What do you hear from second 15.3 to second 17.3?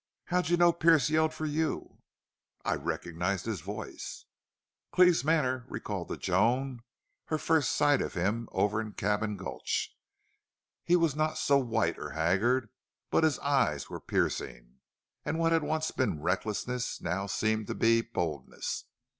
what had once been recklessness now